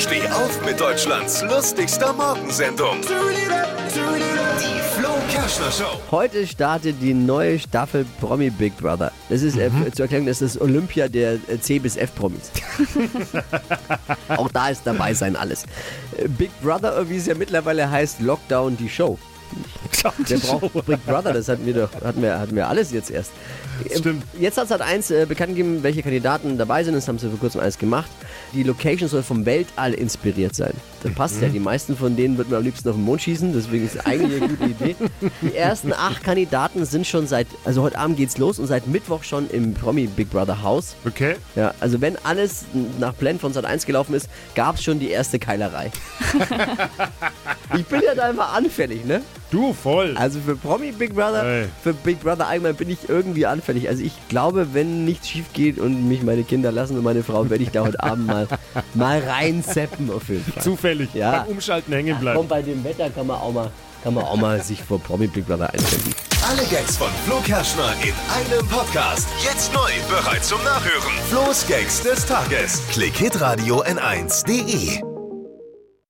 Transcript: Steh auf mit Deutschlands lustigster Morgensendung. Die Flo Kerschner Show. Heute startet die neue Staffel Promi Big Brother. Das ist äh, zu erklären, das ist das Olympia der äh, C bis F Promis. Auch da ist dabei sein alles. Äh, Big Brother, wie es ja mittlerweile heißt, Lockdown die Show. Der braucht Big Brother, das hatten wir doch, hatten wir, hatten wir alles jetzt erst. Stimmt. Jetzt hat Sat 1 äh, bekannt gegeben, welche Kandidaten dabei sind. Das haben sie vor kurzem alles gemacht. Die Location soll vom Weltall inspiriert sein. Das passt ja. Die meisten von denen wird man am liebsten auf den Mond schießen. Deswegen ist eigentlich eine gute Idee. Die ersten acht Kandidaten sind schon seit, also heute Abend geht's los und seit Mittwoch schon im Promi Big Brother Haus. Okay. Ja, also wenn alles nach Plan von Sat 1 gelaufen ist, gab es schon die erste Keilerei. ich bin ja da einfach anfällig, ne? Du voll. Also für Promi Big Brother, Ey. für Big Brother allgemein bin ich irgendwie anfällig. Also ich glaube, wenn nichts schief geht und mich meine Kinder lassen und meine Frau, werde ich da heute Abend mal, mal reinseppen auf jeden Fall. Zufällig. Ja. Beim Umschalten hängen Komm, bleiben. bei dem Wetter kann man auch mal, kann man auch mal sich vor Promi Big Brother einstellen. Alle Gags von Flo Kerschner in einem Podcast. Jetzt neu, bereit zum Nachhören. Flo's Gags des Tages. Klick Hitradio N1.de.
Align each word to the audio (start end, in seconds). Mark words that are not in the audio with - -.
Steh 0.00 0.26
auf 0.28 0.64
mit 0.64 0.80
Deutschlands 0.80 1.42
lustigster 1.42 2.14
Morgensendung. 2.14 3.02
Die 3.02 4.80
Flo 4.98 5.10
Kerschner 5.30 5.70
Show. 5.70 6.00
Heute 6.10 6.46
startet 6.46 6.96
die 7.02 7.12
neue 7.12 7.58
Staffel 7.58 8.06
Promi 8.18 8.48
Big 8.48 8.74
Brother. 8.78 9.12
Das 9.28 9.42
ist 9.42 9.58
äh, 9.58 9.70
zu 9.92 10.00
erklären, 10.04 10.24
das 10.24 10.40
ist 10.40 10.56
das 10.56 10.62
Olympia 10.62 11.06
der 11.06 11.34
äh, 11.34 11.60
C 11.60 11.78
bis 11.78 11.98
F 11.98 12.14
Promis. 12.14 12.50
Auch 14.28 14.50
da 14.50 14.70
ist 14.70 14.86
dabei 14.86 15.12
sein 15.12 15.36
alles. 15.36 15.64
Äh, 16.16 16.28
Big 16.28 16.50
Brother, 16.62 17.06
wie 17.10 17.18
es 17.18 17.26
ja 17.26 17.34
mittlerweile 17.34 17.90
heißt, 17.90 18.20
Lockdown 18.20 18.78
die 18.78 18.88
Show. 18.88 19.18
Der 20.28 20.38
braucht 20.38 20.86
Big 20.86 21.04
Brother, 21.04 21.32
das 21.32 21.48
hatten 21.48 21.66
wir 21.66 21.74
doch, 21.74 21.90
hatten 22.02 22.22
wir, 22.22 22.38
hatten 22.38 22.56
wir 22.56 22.68
alles 22.68 22.92
jetzt 22.92 23.10
erst. 23.10 23.32
Stimmt. 23.96 24.24
Jetzt 24.38 24.58
hat 24.58 24.68
Sat 24.68 24.80
1 24.80 25.10
äh, 25.10 25.26
bekannt 25.26 25.50
gegeben, 25.50 25.82
welche 25.82 26.02
Kandidaten 26.02 26.58
dabei 26.58 26.84
sind. 26.84 26.94
Das 26.94 27.08
haben 27.08 27.18
sie 27.18 27.28
vor 27.28 27.38
kurzem 27.38 27.60
alles 27.60 27.78
gemacht. 27.78 28.10
Die 28.52 28.62
Location 28.62 29.08
soll 29.08 29.22
vom 29.22 29.46
Weltall 29.46 29.94
inspiriert 29.94 30.54
sein. 30.54 30.72
Das 31.02 31.12
passt 31.14 31.40
ja. 31.40 31.48
Die 31.48 31.60
meisten 31.60 31.96
von 31.96 32.16
denen 32.16 32.36
wird 32.36 32.50
man 32.50 32.58
am 32.58 32.64
liebsten 32.64 32.88
auf 32.88 32.96
den 32.96 33.04
Mond 33.04 33.22
schießen. 33.22 33.52
Deswegen 33.52 33.86
ist 33.86 34.06
eigentlich 34.06 34.42
eine 34.42 34.48
gute 34.48 34.64
Idee. 34.64 34.96
Die 35.40 35.54
ersten 35.54 35.92
acht 35.92 36.22
Kandidaten 36.22 36.84
sind 36.84 37.06
schon 37.06 37.26
seit, 37.26 37.46
also 37.64 37.82
heute 37.82 37.98
Abend 37.98 38.16
geht's 38.16 38.38
los 38.38 38.58
und 38.58 38.66
seit 38.66 38.86
Mittwoch 38.86 39.24
schon 39.24 39.48
im 39.50 39.74
Promi 39.74 40.06
Big 40.06 40.30
Brother 40.30 40.62
Haus. 40.62 40.94
Okay. 41.06 41.36
Ja, 41.56 41.74
also 41.80 42.00
wenn 42.00 42.16
alles 42.24 42.64
nach 42.98 43.16
Plan 43.16 43.38
von 43.38 43.52
Sat 43.52 43.64
1 43.64 43.86
gelaufen 43.86 44.14
ist, 44.14 44.28
gab 44.54 44.76
es 44.76 44.82
schon 44.82 44.98
die 44.98 45.10
erste 45.10 45.38
Keilerei. 45.38 45.90
ich 47.76 47.86
bin 47.86 48.02
ja 48.04 48.14
da 48.14 48.24
einfach 48.24 48.54
anfällig, 48.54 49.04
ne? 49.04 49.22
Du 49.50 49.72
voll. 49.74 50.14
Also 50.16 50.38
für 50.40 50.54
Promi 50.54 50.92
Big 50.92 51.14
Brother, 51.14 51.44
Ey. 51.44 51.68
für 51.82 51.92
Big 51.92 52.20
Brother 52.20 52.46
allgemein 52.46 52.76
bin 52.76 52.88
ich 52.88 53.08
irgendwie 53.08 53.46
anfällig. 53.46 53.88
Also 53.88 54.02
ich 54.02 54.12
glaube, 54.28 54.68
wenn 54.74 55.04
nichts 55.04 55.28
schief 55.28 55.46
geht 55.52 55.78
und 55.78 56.08
mich 56.08 56.22
meine 56.22 56.44
Kinder 56.44 56.70
lassen 56.70 56.96
und 56.96 57.02
meine 57.02 57.24
Frau, 57.24 57.50
werde 57.50 57.64
ich 57.64 57.70
da 57.70 57.82
heute 57.82 58.00
Abend 58.02 58.26
mal, 58.28 58.46
mal 58.94 59.18
reinseppen 59.20 60.10
auf 60.12 60.28
jeden 60.28 60.44
Fall. 60.44 60.62
Zufällig. 60.62 61.14
Ja. 61.14 61.40
Beim 61.40 61.48
Umschalten 61.56 61.92
hängen 61.92 62.14
Komm, 62.14 62.20
bleiben. 62.22 62.48
bei 62.48 62.62
dem 62.62 62.84
Wetter 62.84 63.10
kann 63.10 63.26
man 63.26 63.38
auch 63.40 63.52
mal, 63.52 63.70
kann 64.04 64.14
man 64.14 64.24
auch 64.24 64.36
mal 64.36 64.62
sich 64.62 64.82
vor 64.82 65.00
Promi 65.00 65.26
Big 65.26 65.46
Brother 65.46 65.68
einstellen. 65.72 66.14
Alle 66.48 66.62
Gags 66.68 66.96
von 66.96 67.08
Flo 67.26 67.36
Kerschner 67.44 67.92
in 68.02 68.14
einem 68.54 68.66
Podcast. 68.68 69.28
Jetzt 69.44 69.72
neu, 69.74 69.90
bereit 70.08 70.44
zum 70.44 70.62
Nachhören. 70.64 71.12
Flo's 71.28 71.66
Gags 71.66 72.02
des 72.02 72.24
Tages. 72.24 72.82
Klick 72.92 73.16
Hitradio 73.16 73.82
N1.de. 73.82 75.09